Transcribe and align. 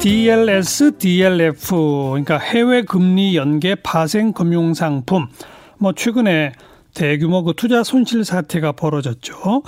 DLS, 0.00 0.96
DLF, 0.96 1.74
그러니까 2.10 2.38
해외 2.38 2.82
금리 2.82 3.36
연계 3.36 3.74
파생 3.74 4.32
금융 4.32 4.72
상품. 4.72 5.26
뭐 5.76 5.92
최근에 5.92 6.52
대규모 6.94 7.42
그 7.42 7.52
투자 7.56 7.82
손실 7.82 8.24
사태가 8.24 8.72
벌어졌죠. 8.72 9.62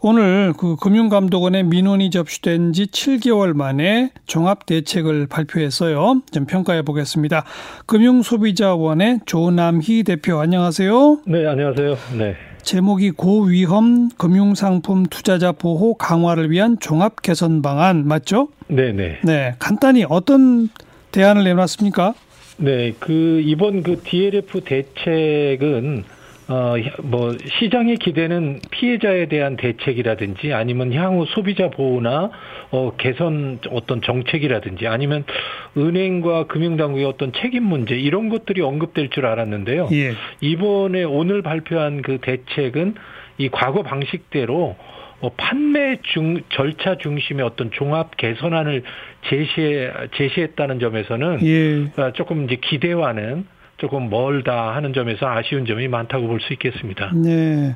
오늘 0.00 0.52
그 0.56 0.76
금융감독원의 0.76 1.64
민원이 1.64 2.10
접수된 2.10 2.72
지 2.72 2.86
7개월 2.86 3.54
만에 3.54 4.10
종합 4.26 4.66
대책을 4.66 5.28
발표했어요. 5.28 6.22
좀 6.32 6.46
평가해 6.46 6.82
보겠습니다. 6.82 7.44
금융소비자원의 7.86 9.20
조남희 9.24 10.02
대표 10.04 10.38
안녕하세요. 10.40 11.22
네, 11.26 11.46
안녕하세요. 11.46 11.96
네. 12.18 12.36
제목이 12.66 13.12
고위험 13.12 14.08
금융상품 14.18 15.06
투자자 15.06 15.52
보호 15.52 15.94
강화를 15.94 16.50
위한 16.50 16.76
종합 16.80 17.22
개선 17.22 17.62
방안 17.62 18.08
맞죠? 18.08 18.48
네, 18.66 18.92
네. 18.92 19.20
네, 19.22 19.54
간단히 19.60 20.04
어떤 20.08 20.68
대안을 21.12 21.44
내놨습니까? 21.44 22.14
네, 22.56 22.92
그 22.98 23.40
이번 23.44 23.84
그 23.84 24.02
DLF 24.02 24.62
대책은 24.64 26.02
어, 26.48 26.74
뭐, 27.02 27.36
시장의 27.58 27.96
기대는 27.96 28.60
피해자에 28.70 29.26
대한 29.26 29.56
대책이라든지 29.56 30.52
아니면 30.52 30.92
향후 30.92 31.26
소비자 31.26 31.70
보호나 31.70 32.30
어, 32.70 32.92
개선 32.96 33.58
어떤 33.70 34.00
정책이라든지 34.00 34.86
아니면 34.86 35.24
은행과 35.76 36.46
금융당국의 36.46 37.04
어떤 37.04 37.32
책임 37.32 37.64
문제 37.64 37.96
이런 37.96 38.28
것들이 38.28 38.60
언급될 38.62 39.10
줄 39.10 39.26
알았는데요. 39.26 39.88
예. 39.92 40.12
이번에 40.40 41.02
오늘 41.02 41.42
발표한 41.42 42.02
그 42.02 42.18
대책은 42.18 42.94
이 43.38 43.48
과거 43.48 43.82
방식대로 43.82 44.76
어, 45.20 45.30
판매 45.36 45.96
중 46.02 46.42
절차 46.50 46.96
중심의 46.96 47.44
어떤 47.44 47.70
종합 47.72 48.16
개선안을 48.16 48.82
제시해 49.28 49.90
제시했다는 50.14 50.78
점에서는 50.78 51.38
예. 51.42 52.00
어, 52.00 52.12
조금 52.12 52.44
이제 52.44 52.56
기대와는 52.56 53.46
조금 53.78 54.08
멀다 54.08 54.74
하는 54.74 54.92
점에서 54.92 55.26
아쉬운 55.26 55.66
점이 55.66 55.88
많다고 55.88 56.26
볼 56.26 56.40
수 56.40 56.52
있겠습니다. 56.54 57.10
네. 57.14 57.74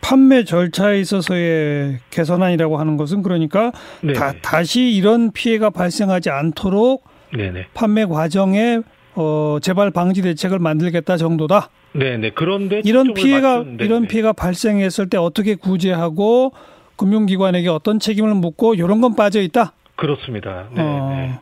판매 0.00 0.44
절차에 0.44 0.98
있어서의 1.00 1.98
개선안이라고 2.10 2.78
하는 2.78 2.96
것은 2.96 3.22
그러니까 3.22 3.70
다, 4.16 4.32
다시 4.42 4.90
이런 4.90 5.30
피해가 5.32 5.70
발생하지 5.70 6.30
않도록 6.30 7.04
네네. 7.34 7.66
판매 7.74 8.04
과정에 8.04 8.80
어, 9.14 9.58
재발 9.62 9.90
방지 9.90 10.22
대책을 10.22 10.58
만들겠다 10.58 11.16
정도다. 11.16 11.68
네네. 11.94 12.30
그런데 12.34 12.80
이런 12.84 13.14
피해가 13.14 13.64
이런 13.80 14.06
피해가 14.08 14.32
발생했을 14.32 15.08
때 15.08 15.18
어떻게 15.18 15.54
구제하고 15.54 16.52
금융기관에게 16.96 17.68
어떤 17.68 18.00
책임을 18.00 18.34
묻고 18.34 18.74
이런 18.74 19.00
건 19.00 19.14
빠져 19.14 19.40
있다. 19.40 19.72
그렇습니다. 19.96 20.68
네. 20.74 20.82
어, 20.82 21.40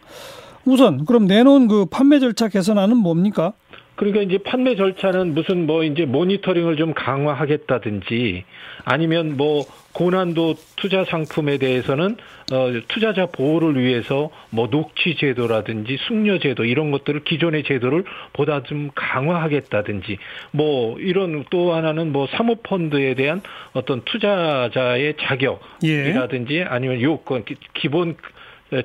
우선 0.65 1.05
그럼 1.07 1.27
내놓은 1.27 1.69
그 1.69 1.87
판매 1.87 2.19
절차 2.19 2.49
개선안은 2.49 2.97
뭡니까? 2.97 3.53
그러니까 4.01 4.23
이제 4.23 4.39
판매 4.39 4.77
절차는 4.77 5.35
무슨 5.35 5.67
뭐 5.67 5.85
이제 5.85 6.07
모니터링을 6.07 6.77
좀 6.77 6.95
강화하겠다든지 6.95 8.45
아니면 8.87 9.37
뭐 9.37 9.67
고난도 9.93 10.55
투자 10.77 11.05
상품에 11.05 11.59
대해서는 11.59 12.17
어 12.51 12.73
투자자 12.89 13.27
보호를 13.27 13.79
위해서 13.79 14.31
뭐 14.49 14.71
녹취 14.71 15.17
제도라든지 15.17 15.99
숙려 16.09 16.39
제도 16.39 16.65
이런 16.65 16.93
것들을 16.93 17.25
기존의 17.25 17.65
제도를 17.65 18.05
보다 18.33 18.63
좀 18.63 18.89
강화하겠다든지 18.95 20.17
뭐 20.53 20.99
이런 20.99 21.45
또 21.51 21.75
하나는 21.75 22.11
뭐 22.11 22.27
사모펀드에 22.29 23.13
대한 23.17 23.43
어떤 23.75 24.01
투자자의 24.07 25.17
자격이라든지 25.21 26.55
예. 26.55 26.63
아니면 26.63 27.03
요건 27.03 27.45
기본 27.75 28.17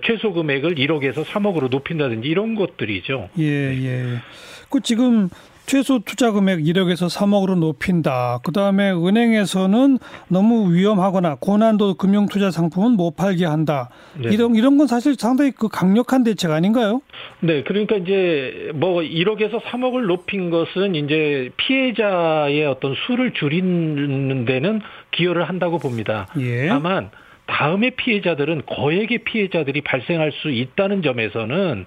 최소 0.03 0.33
금액을 0.33 0.75
1억에서 0.75 1.23
3억으로 1.23 1.69
높인다든지 1.69 2.28
이런 2.28 2.55
것들이죠. 2.55 3.30
예, 3.39 3.44
예. 3.44 4.05
그 4.69 4.81
지금 4.81 5.30
최소 5.66 6.00
투자 6.00 6.31
금액 6.31 6.59
1억에서 6.59 7.09
3억으로 7.09 7.58
높인다. 7.58 8.39
그 8.44 8.52
다음에 8.52 8.91
은행에서는 8.91 9.97
너무 10.28 10.74
위험하거나 10.74 11.38
고난도 11.40 11.95
금융 11.95 12.28
투자 12.28 12.51
상품은 12.51 12.91
못 12.91 13.16
팔게 13.16 13.45
한다. 13.45 13.90
네. 14.22 14.29
이런 14.31 14.56
이런 14.56 14.78
건 14.78 14.88
사실 14.88 15.16
상당히 15.18 15.51
그 15.51 15.68
강력한 15.68 16.24
대책 16.24 16.51
아닌가요? 16.51 17.01
네, 17.40 17.63
그러니까 17.63 17.95
이제 17.95 18.72
뭐 18.75 19.01
1억에서 19.01 19.59
3억을 19.62 20.06
높인 20.06 20.51
것은 20.51 20.94
이제 20.95 21.50
피해자의 21.57 22.66
어떤 22.68 22.94
수를 23.07 23.34
줄이는 23.34 24.45
데는 24.45 24.81
기여를 25.12 25.50
한다고 25.50 25.79
봅니다. 25.79 26.28
예. 26.38 26.68
다만 26.68 27.09
다음의 27.47 27.91
피해자들은 27.91 28.63
거액의 28.66 29.19
피해자들이 29.19 29.81
발생할 29.81 30.31
수 30.31 30.50
있다는 30.50 31.01
점에서는 31.01 31.85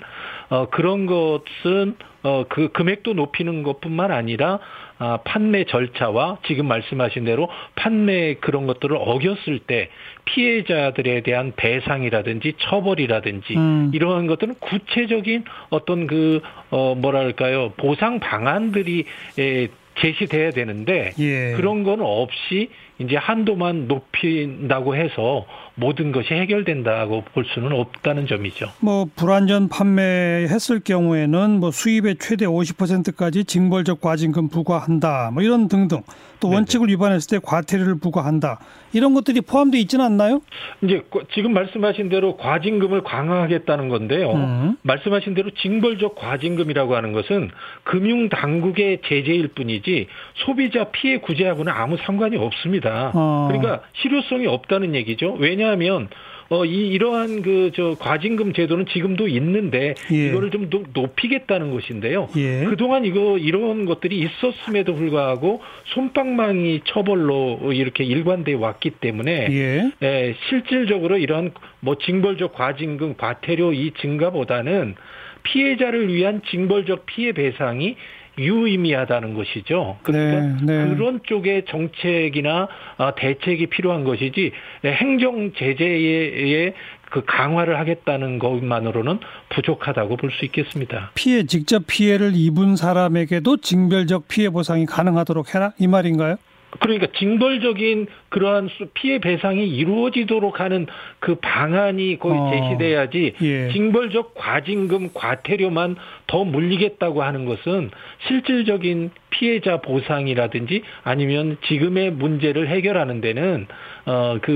어 0.50 0.68
그런 0.70 1.06
것은 1.06 1.96
어 2.22 2.44
그 2.48 2.68
금액도 2.72 3.14
높이는 3.14 3.62
것뿐만 3.62 4.10
아니라 4.10 4.58
아, 5.00 5.18
판매 5.24 5.64
절차와 5.64 6.38
지금 6.46 6.66
말씀하신 6.66 7.24
대로 7.24 7.48
판매 7.76 8.34
그런 8.34 8.66
것들을 8.66 8.96
어겼을 8.96 9.60
때 9.60 9.90
피해자들에 10.24 11.20
대한 11.22 11.52
배상이라든지 11.56 12.54
처벌이라든지 12.58 13.56
음. 13.56 13.90
이러한 13.94 14.26
것들은 14.26 14.56
구체적인 14.58 15.44
어떤 15.70 16.08
그, 16.08 16.40
어, 16.70 16.96
뭐랄까요, 16.96 17.72
보상 17.76 18.18
방안들이 18.18 19.04
에, 19.38 19.68
제시돼야 20.00 20.50
되는데 20.50 21.12
예. 21.18 21.54
그런 21.56 21.82
건 21.84 22.00
없이 22.00 22.70
이제 22.98 23.16
한도만 23.16 23.86
높인다고 23.86 24.96
해서 24.96 25.46
모든 25.74 26.10
것이 26.10 26.34
해결된다고 26.34 27.22
볼 27.32 27.44
수는 27.44 27.72
없다는 27.72 28.26
점이죠. 28.26 28.66
뭐 28.80 29.06
불완전 29.14 29.68
판매했을 29.68 30.80
경우에는 30.80 31.60
뭐 31.60 31.70
수입의 31.70 32.16
최대 32.18 32.46
50%까지 32.46 33.44
징벌적 33.44 34.00
과징금 34.00 34.48
부과한다. 34.48 35.30
뭐 35.32 35.42
이런 35.42 35.68
등등. 35.68 36.02
또 36.40 36.48
원칙을 36.50 36.86
네네. 36.86 36.94
위반했을 36.94 37.38
때 37.38 37.44
과태료를 37.44 37.98
부과한다. 37.98 38.60
이런 38.92 39.14
것들이 39.14 39.40
포함되어 39.40 39.80
있지는 39.80 40.04
않나요? 40.04 40.40
이제 40.82 41.02
지금 41.34 41.52
말씀하신 41.52 42.08
대로 42.08 42.36
과징금을 42.36 43.02
강화하겠다는 43.02 43.88
건데요. 43.88 44.32
음. 44.32 44.76
말씀하신 44.82 45.34
대로 45.34 45.50
징벌적 45.50 46.14
과징금이라고 46.14 46.96
하는 46.96 47.12
것은 47.12 47.50
금융 47.82 48.28
당국의 48.28 49.00
제재일 49.04 49.48
뿐이지 49.48 50.06
소비자 50.46 50.84
피해 50.84 51.18
구제하고는 51.18 51.72
아무 51.72 51.96
상관이 51.98 52.36
없습니다. 52.36 52.87
어. 53.14 53.48
그러니까 53.50 53.82
실효성이 53.94 54.46
없다는 54.46 54.94
얘기죠. 54.94 55.36
왜냐하면 55.38 56.08
어, 56.50 56.64
이, 56.64 56.88
이러한 56.88 57.42
그, 57.42 57.72
저, 57.74 57.94
과징금 57.98 58.54
제도는 58.54 58.86
지금도 58.86 59.28
있는데, 59.28 59.94
예. 60.10 60.28
이거를 60.28 60.50
좀 60.50 60.70
노, 60.70 60.82
높이겠다는 60.94 61.70
것인데요. 61.72 62.28
예. 62.36 62.64
그동안 62.64 63.04
이거, 63.04 63.36
이런 63.36 63.84
것들이 63.84 64.18
있었음에도 64.18 64.94
불구하고, 64.94 65.60
손방망이 65.92 66.82
처벌로 66.86 67.72
이렇게 67.74 68.02
일관돼 68.02 68.54
왔기 68.54 68.92
때문에, 68.92 69.48
예. 69.50 69.92
예, 70.02 70.34
실질적으로 70.48 71.18
이런 71.18 71.52
뭐, 71.80 71.98
징벌적 71.98 72.54
과징금, 72.54 73.16
과태료 73.18 73.74
이 73.74 73.92
증가보다는 74.00 74.94
피해자를 75.42 76.12
위한 76.12 76.40
징벌적 76.50 77.04
피해 77.06 77.32
배상이 77.32 77.96
유의미하다는 78.38 79.34
것이죠. 79.34 79.98
그러니까 80.02 80.40
네, 80.64 80.84
네. 80.84 80.94
그런 80.94 81.20
쪽의 81.24 81.64
정책이나 81.68 82.68
아, 82.96 83.12
대책이 83.14 83.66
필요한 83.66 84.04
것이지 84.04 84.52
행정 84.84 85.52
제재의 85.52 86.74
그 87.10 87.24
강화를 87.24 87.78
하겠다는 87.78 88.38
것만으로는 88.38 89.20
부족하다고 89.48 90.16
볼 90.16 90.30
수 90.30 90.44
있겠습니다. 90.44 91.10
피해 91.14 91.44
직접 91.44 91.84
피해를 91.86 92.32
입은 92.34 92.76
사람에게도 92.76 93.56
징별적 93.58 94.28
피해 94.28 94.50
보상이 94.50 94.84
가능하도록 94.84 95.54
해라 95.54 95.72
이 95.78 95.86
말인가요? 95.86 96.36
그러니까 96.80 97.06
징벌적인 97.18 98.06
그러한 98.28 98.68
피해 98.94 99.18
배상이 99.18 99.66
이루어지도록 99.66 100.60
하는 100.60 100.86
그 101.18 101.36
방안이 101.36 102.18
거의 102.18 102.38
어, 102.38 102.50
제시돼야지 102.50 103.34
예. 103.40 103.72
징벌적 103.72 104.34
과징금 104.34 105.10
과태료만 105.14 105.96
더 106.26 106.44
물리겠다고 106.44 107.22
하는 107.22 107.46
것은 107.46 107.90
실질적인 108.26 109.10
피해자 109.30 109.78
보상이라든지 109.80 110.82
아니면 111.04 111.56
지금의 111.66 112.12
문제를 112.12 112.68
해결하는 112.68 113.20
데는 113.20 113.66
어그 114.04 114.50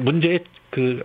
문제의 0.00 0.40
그 0.70 1.02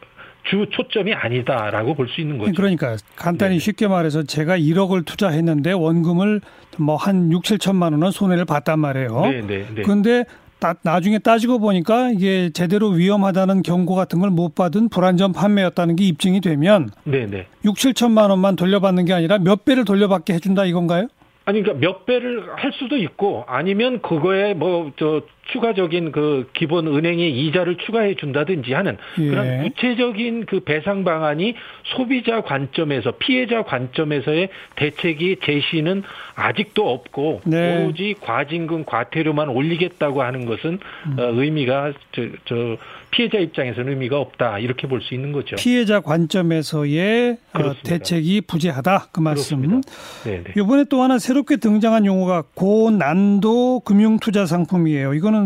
주 0.50 0.66
초점이 0.72 1.14
아니다라고 1.14 1.94
볼 1.96 2.08
수 2.08 2.22
있는 2.22 2.38
거죠. 2.38 2.52
그러니까 2.56 2.96
간단히 3.16 3.56
네. 3.56 3.60
쉽게 3.60 3.88
말해서 3.88 4.24
제가 4.24 4.58
1억을 4.58 5.06
투자했는데 5.06 5.72
원금을 5.74 6.42
뭐 6.78 6.96
한 6.96 7.32
6, 7.32 7.44
7천만 7.44 7.92
원은 7.92 8.12
손해를 8.12 8.46
봤단 8.46 8.80
말이에요. 8.80 9.22
네, 9.26 9.42
네, 9.42 9.66
네. 9.76 9.82
그런데 9.84 10.26
따, 10.60 10.76
나중에 10.84 11.20
따지고 11.20 11.60
보니까 11.60 12.10
이게 12.12 12.50
제대로 12.52 12.90
위험하다는 12.90 13.62
경고 13.64 13.96
같은 13.96 14.20
걸 14.20 14.30
못 14.32 14.56
받은 14.56 14.90
불안전 14.90 15.34
판매였다는 15.34 15.96
게 15.96 16.04
입증이 16.06 16.42
되면 16.42 16.90
네, 17.04 17.26
네. 17.28 17.48
6, 17.66 17.76
7천만 17.76 18.30
원만 18.30 18.56
돌려받는 18.56 19.06
게 19.06 19.14
아니라 19.14 19.38
몇 19.38 19.66
배를 19.66 19.86
돌려받게 19.86 20.34
해준다 20.34 20.66
이건가요? 20.66 21.08
아니 21.46 21.64
그러니까 21.64 21.86
몇 21.88 22.06
배를 22.06 22.44
할 22.56 22.72
수도 22.74 22.98
있고 22.98 23.44
아니면 23.48 24.02
그거에 24.02 24.54
뭐 24.54 24.92
저 24.98 25.22
추가적인 25.52 26.12
그 26.12 26.50
기본 26.54 26.88
은행의 26.88 27.32
이자를 27.32 27.78
추가해 27.78 28.16
준다든지 28.16 28.74
하는 28.74 28.98
예. 29.20 29.30
그런 29.30 29.64
구체적인 29.64 30.46
그 30.46 30.60
배상 30.62 31.04
방안이 31.04 31.56
소비자 31.96 32.42
관점에서 32.42 33.14
피해자 33.20 33.64
관점에서의 33.64 34.50
대책이 34.76 35.38
제시는 35.44 36.04
아직도 36.36 36.90
없고 36.90 37.42
네. 37.46 37.84
오로지 37.84 38.16
과징금 38.22 38.86
과태료만 38.86 39.50
올리겠다고 39.50 40.22
하는 40.22 40.46
것은 40.46 40.80
음. 41.08 41.20
어, 41.20 41.24
의미가 41.34 41.94
저, 42.12 42.22
저 42.46 42.78
피해자 43.12 43.40
입장에서는 43.40 43.90
의미가 43.92 44.20
없다 44.20 44.60
이렇게 44.60 44.88
볼 44.88 45.00
수 45.00 45.14
있는 45.14 45.32
거죠. 45.32 45.56
피해자 45.56 46.02
관점에서의 46.02 47.38
어, 47.54 47.74
대책이 47.84 48.42
부재하다 48.42 49.08
그 49.12 49.20
말씀. 49.22 49.82
네, 50.26 50.44
네. 50.44 50.54
이번에 50.58 50.84
또 50.90 51.02
하나 51.02 51.18
새롭게 51.18 51.56
등장한 51.56 52.06
용어가 52.06 52.44
고난도 52.54 53.82
금융투자 53.82 54.46
상품이에요. 54.46 55.14
이거는 55.14 55.39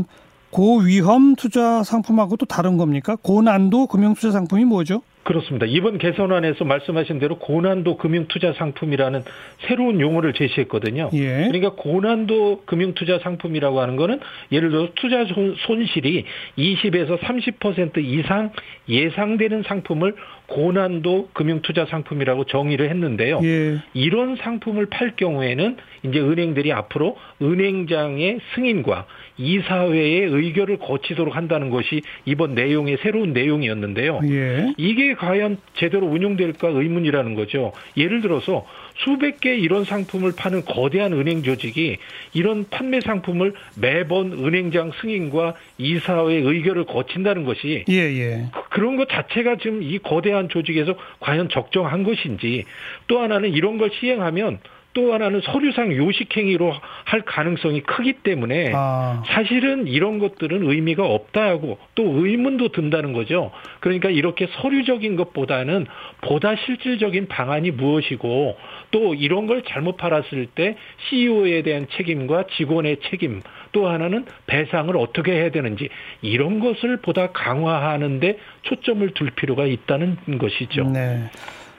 고위험 0.51 1.35
투자 1.35 1.83
상품하고 1.83 2.37
또 2.37 2.45
다른 2.45 2.77
겁니까? 2.77 3.15
고난도 3.21 3.87
금융 3.87 4.13
투자 4.13 4.31
상품이 4.31 4.65
뭐죠? 4.65 5.01
그렇습니다. 5.23 5.65
이번 5.65 5.97
개선안에서 5.97 6.65
말씀하신 6.65 7.19
대로 7.19 7.39
고난도 7.39 7.97
금융투자 7.97 8.53
상품이라는 8.53 9.23
새로운 9.67 9.99
용어를 9.99 10.33
제시했거든요. 10.33 11.09
예. 11.13 11.47
그러니까 11.47 11.71
고난도 11.71 12.63
금융투자 12.65 13.19
상품이라고 13.19 13.79
하는 13.79 13.95
거는 13.95 14.19
예를 14.51 14.69
들어 14.69 14.89
투자 14.95 15.25
손실이 15.65 16.25
20에서 16.57 17.19
30% 17.19 18.03
이상 18.03 18.51
예상되는 18.89 19.63
상품을 19.63 20.15
고난도 20.53 21.29
금융투자 21.33 21.85
상품이라고 21.87 22.43
정의를 22.43 22.89
했는데요. 22.89 23.39
예. 23.43 23.79
이런 23.93 24.35
상품을 24.35 24.85
팔 24.85 25.15
경우에는 25.15 25.77
이제 26.03 26.19
은행들이 26.19 26.71
앞으로 26.71 27.17
은행장의 27.41 28.39
승인과 28.53 29.07
이사회의 29.37 30.21
의결을 30.21 30.77
거치도록 30.77 31.35
한다는 31.35 31.71
것이 31.71 32.01
이번 32.25 32.53
내용의 32.53 32.97
새로운 33.01 33.33
내용이었는데요. 33.33 34.19
예. 34.25 34.73
이게 34.77 35.15
과연 35.15 35.57
제대로 35.73 36.05
운용될까 36.05 36.67
의문이라는 36.67 37.33
거죠. 37.33 37.71
예를 37.97 38.21
들어서 38.21 38.65
수백 38.95 39.41
개 39.41 39.55
이런 39.55 39.85
상품을 39.85 40.33
파는 40.37 40.65
거대한 40.65 41.13
은행 41.13 41.41
조직이 41.41 41.97
이런 42.33 42.65
판매 42.69 43.01
상품을 43.01 43.53
매번 43.81 44.33
은행장 44.33 44.91
승인과 45.01 45.55
이사회 45.79 46.35
의결을 46.35 46.85
거친다는 46.85 47.43
것이 47.43 47.85
예, 47.89 47.95
예. 47.95 48.45
그런 48.69 48.97
것 48.97 49.09
자체가 49.09 49.55
지금 49.57 49.81
이 49.81 49.97
거대한 49.97 50.42
조직에서 50.49 50.95
과연 51.19 51.49
적정한 51.49 52.03
것인지 52.03 52.65
또 53.07 53.19
하나는 53.19 53.53
이런 53.53 53.77
걸 53.77 53.91
시행하면 53.91 54.59
또 54.93 55.13
하나는 55.13 55.41
서류상 55.41 55.95
요식행위로 55.95 56.73
할 57.05 57.21
가능성이 57.21 57.81
크기 57.81 58.13
때문에 58.13 58.71
아. 58.75 59.23
사실은 59.27 59.87
이런 59.87 60.19
것들은 60.19 60.69
의미가 60.69 61.05
없다고 61.05 61.77
또 61.95 62.03
의문도 62.03 62.69
든다는 62.69 63.13
거죠. 63.13 63.51
그러니까 63.79 64.09
이렇게 64.09 64.47
서류적인 64.61 65.15
것보다는 65.15 65.87
보다 66.21 66.55
실질적인 66.55 67.27
방안이 67.27 67.71
무엇이고 67.71 68.57
또 68.91 69.13
이런 69.15 69.47
걸 69.47 69.63
잘못 69.63 69.97
팔았을 69.97 70.47
때 70.53 70.77
CEO에 71.09 71.63
대한 71.63 71.87
책임과 71.97 72.45
직원의 72.57 72.97
책임 73.09 73.41
또 73.71 73.87
하나는 73.87 74.25
배상을 74.45 74.95
어떻게 74.97 75.33
해야 75.33 75.49
되는지 75.49 75.89
이런 76.21 76.59
것을 76.59 76.97
보다 76.97 77.31
강화하는데 77.31 78.37
초점을 78.61 79.09
둘 79.15 79.31
필요가 79.31 79.65
있다는 79.65 80.17
것이죠. 80.37 80.83
네. 80.89 81.29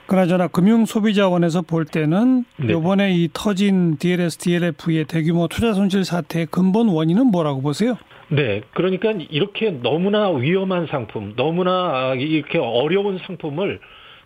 그나저나 0.07 0.47
금융소비자원에서 0.47 1.63
볼 1.63 1.85
때는 1.85 2.45
네. 2.57 2.73
이번에 2.73 3.13
이 3.13 3.29
터진 3.33 3.97
DLS, 3.97 4.37
DLF의 4.37 5.05
대규모 5.05 5.47
투자 5.47 5.73
손실 5.73 6.05
사태의 6.05 6.47
근본 6.47 6.89
원인은 6.89 7.27
뭐라고 7.27 7.61
보세요? 7.61 7.97
네, 8.29 8.61
그러니까 8.73 9.11
이렇게 9.29 9.71
너무나 9.71 10.29
위험한 10.29 10.87
상품, 10.87 11.33
너무나 11.35 12.13
이렇게 12.15 12.57
어려운 12.57 13.19
상품을 13.25 13.79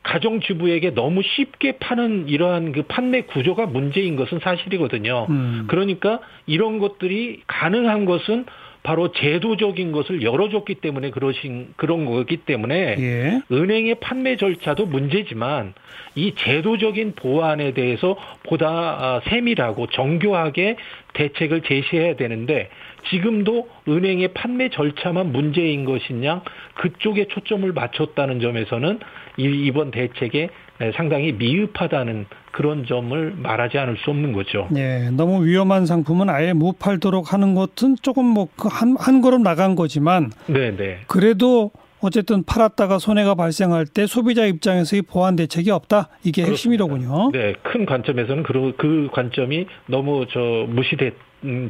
가정주부에게 0.04 0.92
너무 0.92 1.22
쉽게 1.24 1.78
파는 1.78 2.30
이러한 2.30 2.72
그 2.72 2.84
판매 2.84 3.24
구조가 3.24 3.66
문제인 3.66 4.16
것은 4.16 4.40
사실이거든요. 4.40 5.28
음. 5.30 5.66
그러니까 5.68 6.20
이런 6.46 6.80
것들이 6.80 7.42
가능한 7.48 8.06
것은 8.06 8.46
바로 8.82 9.12
제도적인 9.12 9.92
것을 9.92 10.24
열어줬기 10.24 10.76
때문에 10.76 11.10
그러신 11.10 11.74
그런 11.76 12.06
거기 12.06 12.38
때문에 12.38 12.96
예. 12.98 13.42
은행의 13.52 13.96
판매 13.96 14.38
절차도 14.38 14.86
문제지만 14.86 15.74
이 16.16 16.34
제도적인 16.36 17.14
보완에 17.16 17.74
대해서 17.74 18.18
보다 18.44 18.68
아, 18.70 19.22
세밀하고 19.26 19.88
정교하게 19.88 20.78
대책을 21.14 21.62
제시해야 21.62 22.16
되는데 22.16 22.70
지금도 23.10 23.68
은행의 23.88 24.30
판매 24.30 24.70
절차만 24.70 25.32
문제인 25.32 25.86
것이냐 25.86 26.42
그쪽에 26.76 27.28
초점을 27.28 27.72
맞췄다는 27.72 28.40
점에서는 28.40 29.00
이번 29.38 29.92
대책에 29.92 30.50
상당히 30.96 31.34
미흡하다는 31.34 32.26
그런 32.52 32.86
점을 32.86 33.34
말하지 33.38 33.78
않을 33.78 33.98
수 33.98 34.10
없는 34.10 34.34
거죠. 34.34 34.68
네, 34.72 35.10
너무 35.12 35.46
위험한 35.46 35.86
상품은 35.86 36.30
아예 36.30 36.54
못 36.54 36.80
팔도록 36.80 37.34
하는 37.34 37.54
것은 37.54 37.98
조금 38.02 38.26
뭐한한 38.26 38.96
그한 38.96 39.22
걸음 39.22 39.44
나간 39.44 39.76
거지만, 39.76 40.32
네, 40.48 40.76
네. 40.76 41.00
그래도 41.08 41.72
어쨌든 42.02 42.44
팔았다가 42.44 42.98
손해가 42.98 43.36
발생할 43.36 43.86
때 43.86 44.06
소비자 44.06 44.46
입장에서의 44.46 45.02
보완 45.02 45.36
대책이 45.36 45.70
없다. 45.70 46.08
이게 46.24 46.44
그렇습니다. 46.44 46.86
핵심이로군요. 46.86 47.32
네, 47.34 47.54
큰 47.62 47.86
관점에서는 47.86 48.44
그, 48.44 48.74
그 48.78 49.10
관점이 49.12 49.68
너무 49.88 50.26
저 50.32 50.40
무시됐. 50.70 51.14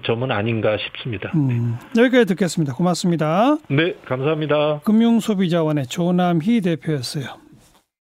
점은 0.03 0.31
아닌가 0.31 0.75
싶습니다. 0.79 1.31
음, 1.35 1.77
여기까지 1.95 2.25
듣겠습니다. 2.25 2.73
고맙습니다. 2.73 3.55
네, 3.67 3.93
감사합니다. 4.03 4.79
금융소비자원의 4.83 5.85
조남희 5.85 6.61
대표였어요. 6.61 7.25